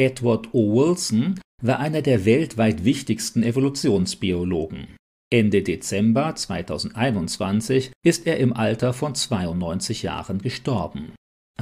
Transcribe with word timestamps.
Edward 0.00 0.48
O. 0.54 0.74
Wilson 0.74 1.38
war 1.62 1.78
einer 1.78 2.00
der 2.00 2.24
weltweit 2.24 2.86
wichtigsten 2.86 3.42
Evolutionsbiologen. 3.42 4.96
Ende 5.30 5.62
Dezember 5.62 6.34
2021 6.34 7.92
ist 8.02 8.26
er 8.26 8.38
im 8.38 8.54
Alter 8.54 8.94
von 8.94 9.14
92 9.14 10.02
Jahren 10.02 10.40
gestorben. 10.40 11.12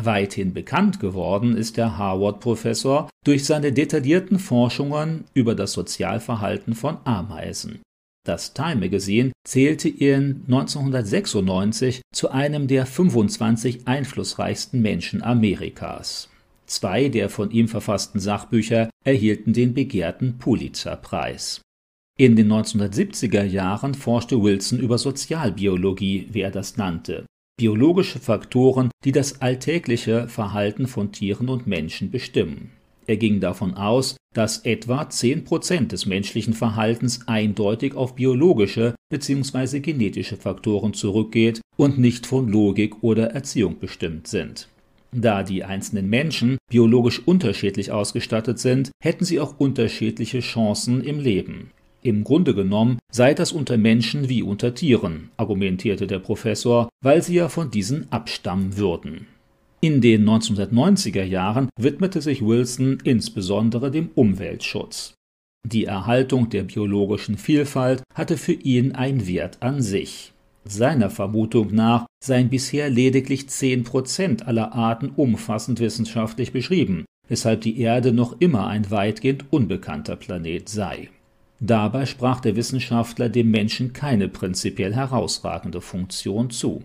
Weithin 0.01 0.54
bekannt 0.54 1.01
geworden 1.01 1.56
ist 1.56 1.77
der 1.77 1.98
Harvard-Professor 1.98 3.11
durch 3.27 3.45
seine 3.45 3.72
detaillierten 3.72 4.38
Forschungen 4.38 5.24
über 5.34 5.56
das 5.56 5.72
Sozialverhalten 5.72 6.76
von 6.76 6.98
Ameisen. 7.04 7.80
Das 8.24 8.54
Time 8.54 8.76
Magazine 8.76 9.32
zählte 9.44 9.88
ihn 9.88 10.44
1996 10.46 12.02
zu 12.14 12.30
einem 12.30 12.68
der 12.68 12.86
25 12.86 13.88
einflussreichsten 13.88 14.80
Menschen 14.80 15.24
Amerikas. 15.24 16.28
Zwei 16.69 17.09
der 17.09 17.30
von 17.30 17.50
ihm 17.50 17.66
verfassten 17.66 18.20
Sachbücher 18.20 18.91
erhielten 19.02 19.55
den 19.55 19.73
begehrten 19.73 20.37
Pulitzer-Preis. 20.38 21.62
In 22.19 22.37
den 22.37 22.52
1970er 22.52 23.45
Jahren 23.45 23.95
forschte 23.95 24.43
Wilson 24.43 24.79
über 24.79 24.98
Sozialbiologie, 24.98 26.29
wie 26.30 26.41
er 26.41 26.51
das 26.51 26.77
nannte, 26.77 27.24
biologische 27.59 28.19
Faktoren, 28.19 28.91
die 29.05 29.12
das 29.12 29.41
alltägliche 29.41 30.29
Verhalten 30.29 30.87
von 30.87 31.10
Tieren 31.10 31.48
und 31.48 31.66
Menschen 31.66 32.10
bestimmen. 32.10 32.73
Er 33.07 33.16
ging 33.16 33.41
davon 33.41 33.74
aus, 33.74 34.16
dass 34.35 34.59
etwa 34.66 35.09
10 35.09 35.45
Prozent 35.45 35.93
des 35.93 36.05
menschlichen 36.05 36.52
Verhaltens 36.52 37.27
eindeutig 37.27 37.95
auf 37.95 38.15
biologische 38.15 38.95
bzw. 39.10 39.80
genetische 39.80 40.37
Faktoren 40.37 40.93
zurückgeht 40.93 41.62
und 41.79 41.98
nicht 41.98 42.27
von 42.27 42.48
Logik 42.48 43.02
oder 43.02 43.30
Erziehung 43.30 43.79
bestimmt 43.79 44.27
sind. 44.27 44.69
Da 45.12 45.43
die 45.43 45.65
einzelnen 45.65 46.09
Menschen 46.09 46.59
biologisch 46.71 47.21
unterschiedlich 47.27 47.93
ausgestattet 47.93 48.59
sind, 48.59 48.91
hätten 49.03 49.25
sie 49.25 49.41
auch 49.41 49.59
unterschiedliche 49.59 50.41
Chancen 50.41 51.03
im 51.03 51.19
Leben. 51.19 51.71
Im 52.02 52.24
Grunde 52.24 52.55
genommen 52.55 52.99
sei 53.13 53.35
das 53.35 53.52
unter 53.52 53.77
Menschen 53.77 54.29
wie 54.29 54.43
unter 54.43 54.74
Tieren, 54.74 55.30
argumentierte 55.37 56.07
der 56.07 56.21
Professor, 56.21 56.88
weil 57.02 57.23
sie 57.23 57.35
ja 57.35 57.49
von 57.49 57.71
diesen 57.71 58.10
abstammen 58.13 58.77
würden. 58.77 59.27
In 59.80 60.01
den 60.01 60.29
1990er 60.29 61.23
Jahren 61.23 61.69
widmete 61.79 62.21
sich 62.21 62.43
Wilson 62.45 62.99
insbesondere 63.04 63.91
dem 63.91 64.10
Umweltschutz. 64.14 65.14
Die 65.66 65.84
Erhaltung 65.84 66.50
der 66.50 66.64
biologischen 66.64 67.36
Vielfalt 67.36 68.02
hatte 68.14 68.36
für 68.36 68.52
ihn 68.52 68.92
einen 68.92 69.27
Wert 69.27 69.58
an 69.60 69.82
sich. 69.82 70.32
Seiner 70.70 71.08
Vermutung 71.08 71.74
nach 71.74 72.06
seien 72.22 72.50
bisher 72.50 72.91
lediglich 72.91 73.48
10 73.48 73.84
Prozent 73.84 74.47
aller 74.47 74.75
Arten 74.75 75.10
umfassend 75.16 75.80
wissenschaftlich 75.80 76.52
beschrieben, 76.52 77.06
weshalb 77.27 77.62
die 77.62 77.80
Erde 77.80 78.12
noch 78.12 78.36
immer 78.38 78.66
ein 78.66 78.91
weitgehend 78.91 79.47
unbekannter 79.50 80.16
Planet 80.16 80.69
sei. 80.69 81.08
Dabei 81.58 82.05
sprach 82.05 82.41
der 82.41 82.55
Wissenschaftler 82.55 83.30
dem 83.30 83.50
Menschen 83.50 83.94
keine 83.94 84.28
prinzipiell 84.28 84.94
herausragende 84.94 85.80
Funktion 85.80 86.50
zu. 86.50 86.84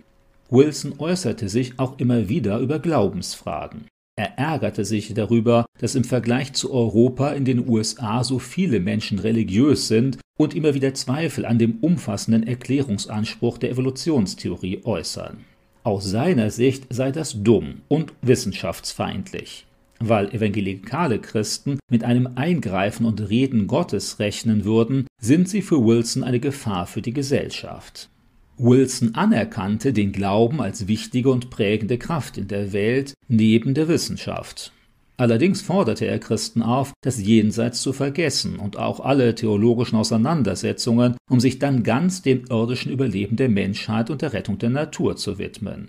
Wilson 0.50 0.96
äußerte 0.98 1.50
sich 1.50 1.78
auch 1.78 2.00
immer 2.00 2.30
wieder 2.30 2.60
über 2.60 2.80
Glaubensfragen. 2.80 3.88
Er 4.16 4.38
ärgerte 4.38 4.86
sich 4.86 5.14
darüber, 5.14 5.66
dass 5.80 5.96
im 5.96 6.04
Vergleich 6.04 6.54
zu 6.54 6.72
Europa 6.72 7.32
in 7.32 7.46
den 7.46 7.68
USA 7.68 8.24
so 8.24 8.38
viele 8.38 8.80
Menschen 8.80 9.18
religiös 9.18 9.88
sind 9.88 10.20
und 10.38 10.56
immer 10.56 10.76
wieder 10.76 10.94
Zweifel 10.94 11.46
an 11.46 11.58
dem 11.58 11.80
umfassenden 11.82 12.46
Erklärungsanspruch 12.46 13.58
der 13.58 13.72
Evolutionstheorie 13.72 14.82
äußern. 14.84 15.38
Aus 15.84 16.06
seiner 16.06 16.52
Sicht 16.52 16.86
sei 16.90 17.12
das 17.12 17.44
dumm 17.44 17.82
und 17.88 18.14
wissenschaftsfeindlich. 18.22 19.66
Weil 20.00 20.30
evangelikale 20.30 21.20
Christen 21.20 21.80
mit 21.90 22.04
einem 22.04 22.30
Eingreifen 22.36 23.06
und 23.06 23.30
Reden 23.30 23.68
Gottes 23.68 24.20
rechnen 24.20 24.64
würden, 24.64 25.08
sind 25.20 25.50
sie 25.50 25.62
für 25.62 25.84
Wilson 25.84 26.24
eine 26.24 26.40
Gefahr 26.40 26.88
für 26.88 27.02
die 27.02 27.14
Gesellschaft. 27.14 28.10
Wilson 28.58 29.16
anerkannte 29.16 29.94
den 29.94 30.12
Glauben 30.12 30.62
als 30.62 30.88
wichtige 30.88 31.30
und 31.30 31.50
prägende 31.50 31.98
Kraft 31.98 32.38
in 32.38 32.48
der 32.48 32.72
Welt 32.74 33.14
neben 33.28 33.74
der 33.74 33.88
Wissenschaft. 33.88 34.72
Allerdings 35.18 35.62
forderte 35.62 36.06
er 36.06 36.20
Christen 36.20 36.62
auf, 36.62 36.94
das 37.02 37.22
Jenseits 37.22 37.82
zu 37.82 37.94
vergessen 37.94 38.58
und 38.58 38.78
auch 38.78 39.00
alle 39.00 39.36
theologischen 39.36 39.98
Auseinandersetzungen, 39.98 41.16
um 41.30 41.40
sich 41.40 41.60
dann 41.60 41.84
ganz 41.84 42.24
dem 42.24 42.46
irdischen 42.50 42.92
Überleben 42.92 43.36
der 43.36 43.50
Menschheit 43.50 44.10
und 44.10 44.22
der 44.22 44.34
Rettung 44.34 44.58
der 44.58 44.72
Natur 44.72 45.16
zu 45.16 45.38
widmen. 45.38 45.88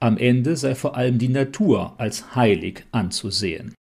Am 0.00 0.18
Ende 0.18 0.56
sei 0.56 0.74
vor 0.74 0.96
allem 0.96 1.18
die 1.18 1.28
Natur 1.28 1.94
als 1.98 2.34
heilig 2.34 2.84
anzusehen. 2.92 3.74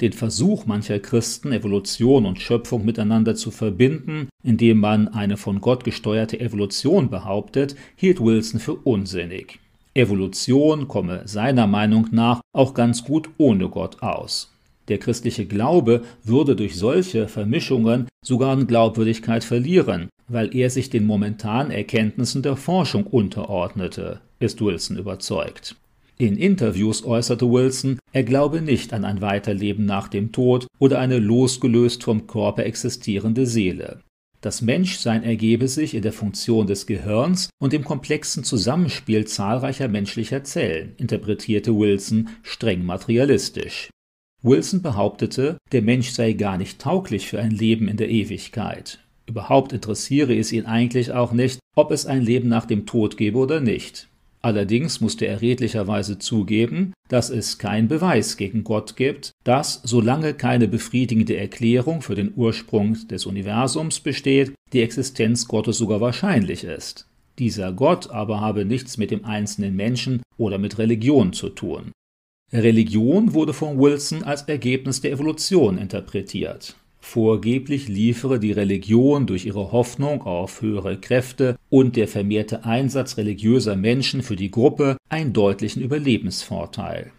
Den 0.00 0.12
Versuch 0.12 0.64
mancher 0.64 0.98
Christen, 0.98 1.52
Evolution 1.52 2.24
und 2.24 2.40
Schöpfung 2.40 2.84
miteinander 2.84 3.34
zu 3.34 3.50
verbinden, 3.50 4.28
indem 4.42 4.78
man 4.78 5.08
eine 5.08 5.36
von 5.36 5.60
Gott 5.60 5.84
gesteuerte 5.84 6.40
Evolution 6.40 7.10
behauptet, 7.10 7.76
hielt 7.96 8.18
Wilson 8.18 8.60
für 8.60 8.74
unsinnig. 8.74 9.58
Evolution 9.92 10.88
komme 10.88 11.22
seiner 11.26 11.66
Meinung 11.66 12.06
nach 12.12 12.40
auch 12.52 12.72
ganz 12.72 13.04
gut 13.04 13.28
ohne 13.36 13.68
Gott 13.68 14.02
aus. 14.02 14.52
Der 14.88 14.98
christliche 14.98 15.44
Glaube 15.46 16.02
würde 16.24 16.56
durch 16.56 16.76
solche 16.76 17.28
Vermischungen 17.28 18.08
sogar 18.24 18.52
an 18.52 18.66
Glaubwürdigkeit 18.66 19.44
verlieren, 19.44 20.08
weil 20.28 20.54
er 20.56 20.70
sich 20.70 20.90
den 20.90 21.06
momentanen 21.06 21.70
Erkenntnissen 21.70 22.42
der 22.42 22.56
Forschung 22.56 23.04
unterordnete, 23.04 24.20
ist 24.38 24.62
Wilson 24.62 24.96
überzeugt. 24.96 25.76
In 26.20 26.36
Interviews 26.36 27.02
äußerte 27.02 27.50
Wilson, 27.50 27.98
er 28.12 28.24
glaube 28.24 28.60
nicht 28.60 28.92
an 28.92 29.06
ein 29.06 29.22
Weiterleben 29.22 29.86
nach 29.86 30.06
dem 30.06 30.32
Tod 30.32 30.66
oder 30.78 30.98
eine 30.98 31.18
losgelöst 31.18 32.04
vom 32.04 32.26
Körper 32.26 32.66
existierende 32.66 33.46
Seele. 33.46 34.02
Das 34.42 34.60
Menschsein 34.60 35.22
ergebe 35.22 35.66
sich 35.66 35.94
in 35.94 36.02
der 36.02 36.12
Funktion 36.12 36.66
des 36.66 36.84
Gehirns 36.84 37.48
und 37.58 37.72
dem 37.72 37.84
komplexen 37.84 38.44
Zusammenspiel 38.44 39.26
zahlreicher 39.26 39.88
menschlicher 39.88 40.44
Zellen, 40.44 40.92
interpretierte 40.98 41.74
Wilson 41.74 42.28
streng 42.42 42.84
materialistisch. 42.84 43.88
Wilson 44.42 44.82
behauptete, 44.82 45.56
der 45.72 45.80
Mensch 45.80 46.10
sei 46.10 46.34
gar 46.34 46.58
nicht 46.58 46.82
tauglich 46.82 47.28
für 47.28 47.40
ein 47.40 47.50
Leben 47.50 47.88
in 47.88 47.96
der 47.96 48.10
Ewigkeit. 48.10 48.98
Überhaupt 49.24 49.72
interessiere 49.72 50.36
es 50.36 50.52
ihn 50.52 50.66
eigentlich 50.66 51.12
auch 51.12 51.32
nicht, 51.32 51.60
ob 51.74 51.92
es 51.92 52.04
ein 52.04 52.20
Leben 52.20 52.50
nach 52.50 52.66
dem 52.66 52.84
Tod 52.84 53.16
gebe 53.16 53.38
oder 53.38 53.60
nicht. 53.60 54.09
Allerdings 54.42 55.00
musste 55.00 55.26
er 55.26 55.42
redlicherweise 55.42 56.18
zugeben, 56.18 56.94
dass 57.08 57.28
es 57.28 57.58
kein 57.58 57.88
Beweis 57.88 58.38
gegen 58.38 58.64
Gott 58.64 58.96
gibt, 58.96 59.32
dass, 59.44 59.82
solange 59.84 60.32
keine 60.32 60.66
befriedigende 60.66 61.36
Erklärung 61.36 62.00
für 62.00 62.14
den 62.14 62.32
Ursprung 62.34 62.96
des 63.08 63.26
Universums 63.26 64.00
besteht, 64.00 64.52
die 64.72 64.80
Existenz 64.80 65.46
Gottes 65.46 65.76
sogar 65.78 66.00
wahrscheinlich 66.00 66.64
ist. 66.64 67.06
Dieser 67.38 67.72
Gott 67.72 68.10
aber 68.10 68.40
habe 68.40 68.64
nichts 68.64 68.96
mit 68.96 69.10
dem 69.10 69.24
einzelnen 69.24 69.76
Menschen 69.76 70.22
oder 70.38 70.58
mit 70.58 70.78
Religion 70.78 71.32
zu 71.32 71.50
tun. 71.50 71.92
Religion 72.52 73.34
wurde 73.34 73.52
von 73.52 73.78
Wilson 73.78 74.24
als 74.24 74.42
Ergebnis 74.42 75.00
der 75.00 75.12
Evolution 75.12 75.78
interpretiert. 75.78 76.76
Vorgeblich 77.00 77.88
liefere 77.88 78.38
die 78.38 78.52
Religion 78.52 79.26
durch 79.26 79.46
ihre 79.46 79.72
Hoffnung 79.72 80.22
auf 80.22 80.62
höhere 80.62 80.98
Kräfte 80.98 81.56
und 81.68 81.96
der 81.96 82.06
vermehrte 82.06 82.64
Einsatz 82.64 83.16
religiöser 83.16 83.74
Menschen 83.74 84.22
für 84.22 84.36
die 84.36 84.50
Gruppe 84.50 84.96
einen 85.08 85.32
deutlichen 85.32 85.82
Überlebensvorteil. 85.82 87.10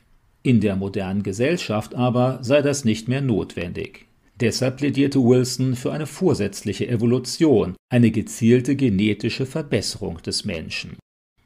In 0.44 0.62
der 0.62 0.76
modernen 0.76 1.24
Gesellschaft 1.24 1.94
aber 1.96 2.40
sei 2.42 2.62
das 2.62 2.86
nicht 2.86 3.08
mehr 3.08 3.22
notwendig. 3.22 4.08
Deshalb 4.40 4.78
plädierte 4.78 5.20
Wilson 5.20 5.76
für 5.76 5.92
eine 5.92 6.08
vorsätzliche 6.08 6.88
Evolution, 6.88 7.76
eine 7.90 8.10
gezielte 8.10 8.76
genetische 8.76 9.46
Verbesserung 9.46 10.18
des 10.24 10.46
Menschen. 10.46 10.98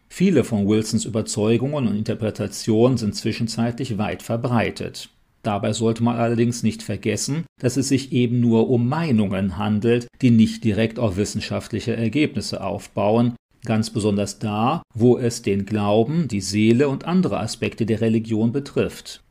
Viele 0.07 0.45
von 0.45 0.66
Wilsons 0.66 1.03
Überzeugungen 1.03 1.88
und 1.88 1.97
Interpretationen 1.97 2.97
sind 2.97 3.16
zwischenzeitlich 3.16 3.97
weit 3.97 4.24
verbreitet. 4.24 5.09
Dabei 5.45 5.73
sollte 5.73 6.03
man 6.03 6.16
allerdings 6.16 6.63
nicht 6.63 6.81
vergessen, 6.81 7.45
dass 7.61 7.77
es 7.77 7.89
sich 7.89 8.12
eben 8.12 8.39
nur 8.39 8.68
um 8.68 8.89
Meinungen 8.89 9.59
handelt, 9.59 10.07
die 10.24 10.31
nicht 10.31 10.63
direkt 10.63 10.97
auf 10.97 11.18
wissenschaftliche 11.18 11.95
Ergebnisse 11.95 12.63
aufbauen, 12.63 13.36
ganz 13.63 13.92
besonders 13.92 14.39
da, 14.39 14.81
wo 14.95 15.19
es 15.19 15.44
den 15.44 15.68
Glauben, 15.68 16.27
die 16.27 16.42
Seele 16.42 16.89
und 16.89 17.06
andere 17.06 17.39
Aspekte 17.39 17.86
der 17.86 18.01
Religion 18.01 18.51
betrifft. 18.53 19.21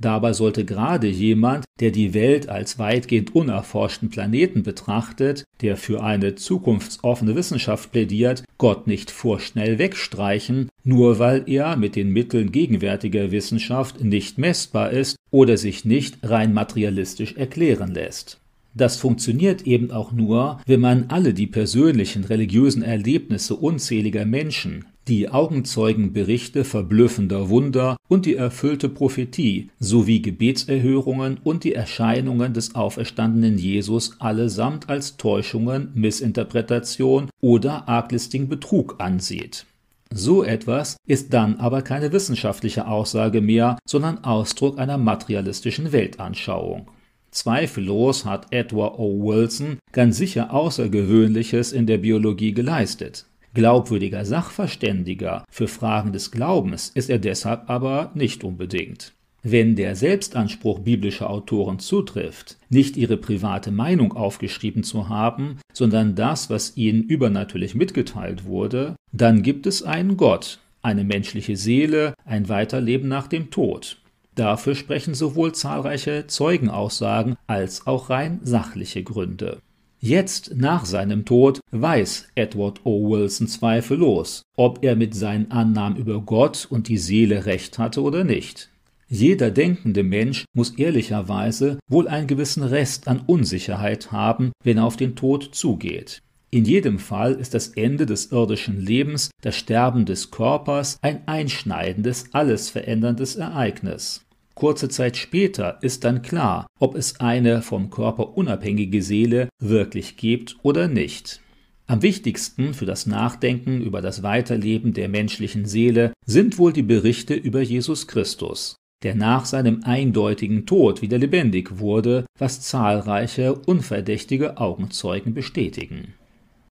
Dabei 0.00 0.32
sollte 0.32 0.64
gerade 0.64 1.08
jemand, 1.08 1.66
der 1.78 1.90
die 1.90 2.14
Welt 2.14 2.48
als 2.48 2.78
weitgehend 2.78 3.34
unerforschten 3.34 4.08
Planeten 4.08 4.62
betrachtet, 4.62 5.44
der 5.60 5.76
für 5.76 6.02
eine 6.02 6.34
zukunftsoffene 6.36 7.36
Wissenschaft 7.36 7.92
plädiert, 7.92 8.42
Gott 8.56 8.86
nicht 8.86 9.10
vorschnell 9.10 9.78
wegstreichen, 9.78 10.70
nur 10.84 11.18
weil 11.18 11.44
er 11.46 11.76
mit 11.76 11.96
den 11.96 12.10
Mitteln 12.10 12.50
gegenwärtiger 12.50 13.30
Wissenschaft 13.30 14.02
nicht 14.02 14.38
messbar 14.38 14.90
ist 14.90 15.16
oder 15.30 15.58
sich 15.58 15.84
nicht 15.84 16.18
rein 16.22 16.54
materialistisch 16.54 17.34
erklären 17.36 17.92
lässt. 17.92 18.40
Das 18.72 18.96
funktioniert 18.96 19.66
eben 19.66 19.90
auch 19.90 20.12
nur, 20.12 20.60
wenn 20.64 20.80
man 20.80 21.06
alle 21.08 21.34
die 21.34 21.48
persönlichen 21.48 22.24
religiösen 22.24 22.82
Erlebnisse 22.82 23.56
unzähliger 23.56 24.24
Menschen, 24.24 24.86
die 25.10 25.28
Augenzeugenberichte 25.28 26.62
verblüffender 26.62 27.48
Wunder 27.48 27.96
und 28.08 28.26
die 28.26 28.36
erfüllte 28.36 28.88
Prophetie 28.88 29.68
sowie 29.80 30.22
Gebetserhörungen 30.22 31.38
und 31.42 31.64
die 31.64 31.74
Erscheinungen 31.74 32.54
des 32.54 32.76
auferstandenen 32.76 33.58
Jesus 33.58 34.20
allesamt 34.20 34.88
als 34.88 35.16
Täuschungen, 35.16 35.90
Missinterpretation 35.94 37.28
oder 37.40 37.88
arglistigen 37.88 38.48
Betrug 38.48 39.00
ansieht. 39.00 39.66
So 40.14 40.44
etwas 40.44 40.96
ist 41.08 41.34
dann 41.34 41.56
aber 41.56 41.82
keine 41.82 42.12
wissenschaftliche 42.12 42.86
Aussage 42.86 43.40
mehr, 43.40 43.78
sondern 43.84 44.22
Ausdruck 44.22 44.78
einer 44.78 44.96
materialistischen 44.96 45.90
Weltanschauung. 45.90 46.88
Zweifellos 47.32 48.24
hat 48.24 48.46
Edward 48.52 48.98
O. 48.98 49.24
Wilson 49.24 49.78
ganz 49.92 50.16
sicher 50.18 50.52
Außergewöhnliches 50.52 51.72
in 51.72 51.86
der 51.86 51.98
Biologie 51.98 52.52
geleistet. 52.52 53.26
Glaubwürdiger 53.52 54.24
Sachverständiger 54.24 55.44
für 55.50 55.66
Fragen 55.66 56.12
des 56.12 56.30
Glaubens 56.30 56.90
ist 56.94 57.10
er 57.10 57.18
deshalb 57.18 57.68
aber 57.68 58.12
nicht 58.14 58.44
unbedingt. 58.44 59.12
Wenn 59.42 59.74
der 59.74 59.96
Selbstanspruch 59.96 60.80
biblischer 60.80 61.30
Autoren 61.30 61.78
zutrifft, 61.78 62.58
nicht 62.68 62.96
ihre 62.96 63.16
private 63.16 63.70
Meinung 63.70 64.12
aufgeschrieben 64.12 64.82
zu 64.82 65.08
haben, 65.08 65.56
sondern 65.72 66.14
das, 66.14 66.50
was 66.50 66.76
ihnen 66.76 67.02
übernatürlich 67.02 67.74
mitgeteilt 67.74 68.44
wurde, 68.44 68.96
dann 69.12 69.42
gibt 69.42 69.66
es 69.66 69.82
einen 69.82 70.16
Gott, 70.16 70.58
eine 70.82 71.04
menschliche 71.04 71.56
Seele, 71.56 72.14
ein 72.24 72.48
Weiterleben 72.48 73.08
nach 73.08 73.28
dem 73.28 73.50
Tod. 73.50 73.96
Dafür 74.34 74.74
sprechen 74.74 75.14
sowohl 75.14 75.52
zahlreiche 75.52 76.26
Zeugenaussagen 76.26 77.36
als 77.46 77.86
auch 77.86 78.10
rein 78.10 78.40
sachliche 78.42 79.02
Gründe. 79.02 79.58
Jetzt, 80.02 80.56
nach 80.56 80.86
seinem 80.86 81.26
Tod, 81.26 81.60
weiß 81.72 82.28
Edward 82.34 82.80
O. 82.84 83.10
Wilson 83.10 83.46
zweifellos, 83.46 84.44
ob 84.56 84.82
er 84.82 84.96
mit 84.96 85.14
seinen 85.14 85.50
Annahmen 85.50 85.98
über 85.98 86.22
Gott 86.22 86.66
und 86.70 86.88
die 86.88 86.96
Seele 86.96 87.44
recht 87.44 87.78
hatte 87.78 88.00
oder 88.00 88.24
nicht. 88.24 88.70
Jeder 89.08 89.50
denkende 89.50 90.02
Mensch 90.02 90.46
muss 90.54 90.70
ehrlicherweise 90.70 91.78
wohl 91.86 92.08
einen 92.08 92.28
gewissen 92.28 92.62
Rest 92.62 93.08
an 93.08 93.20
Unsicherheit 93.26 94.10
haben, 94.10 94.52
wenn 94.64 94.78
er 94.78 94.86
auf 94.86 94.96
den 94.96 95.16
Tod 95.16 95.50
zugeht. 95.52 96.22
In 96.50 96.64
jedem 96.64 96.98
Fall 96.98 97.34
ist 97.34 97.52
das 97.52 97.68
Ende 97.68 98.06
des 98.06 98.32
irdischen 98.32 98.80
Lebens, 98.80 99.30
das 99.42 99.56
Sterben 99.56 100.06
des 100.06 100.30
Körpers, 100.30 100.96
ein 101.02 101.28
einschneidendes, 101.28 102.24
alles 102.32 102.70
veränderndes 102.70 103.36
Ereignis. 103.36 104.24
Kurze 104.60 104.90
Zeit 104.90 105.16
später 105.16 105.78
ist 105.80 106.04
dann 106.04 106.20
klar, 106.20 106.66
ob 106.78 106.94
es 106.94 107.18
eine 107.18 107.62
vom 107.62 107.88
Körper 107.88 108.36
unabhängige 108.36 109.00
Seele 109.00 109.48
wirklich 109.58 110.18
gibt 110.18 110.56
oder 110.62 110.86
nicht. 110.86 111.40
Am 111.86 112.02
wichtigsten 112.02 112.74
für 112.74 112.84
das 112.84 113.06
Nachdenken 113.06 113.80
über 113.80 114.02
das 114.02 114.22
Weiterleben 114.22 114.92
der 114.92 115.08
menschlichen 115.08 115.64
Seele 115.64 116.12
sind 116.26 116.58
wohl 116.58 116.74
die 116.74 116.82
Berichte 116.82 117.32
über 117.32 117.62
Jesus 117.62 118.06
Christus, 118.06 118.76
der 119.02 119.14
nach 119.14 119.46
seinem 119.46 119.82
eindeutigen 119.84 120.66
Tod 120.66 121.00
wieder 121.00 121.16
lebendig 121.16 121.78
wurde, 121.78 122.26
was 122.38 122.60
zahlreiche 122.60 123.54
unverdächtige 123.54 124.58
Augenzeugen 124.58 125.32
bestätigen 125.32 126.12